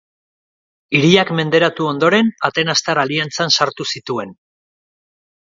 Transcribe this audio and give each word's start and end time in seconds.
Hiriak 0.99 1.31
menderatu 1.39 1.89
ondoren 1.89 2.31
atenastar 2.49 3.03
aliantzan 3.03 3.55
sartu 3.59 3.89
zituen. 3.95 4.35